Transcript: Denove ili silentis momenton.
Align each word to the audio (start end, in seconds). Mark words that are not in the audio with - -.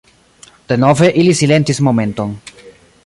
Denove 0.71 1.09
ili 1.23 1.35
silentis 1.41 1.83
momenton. 1.89 2.33